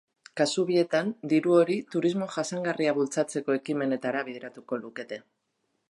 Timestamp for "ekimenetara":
3.61-4.25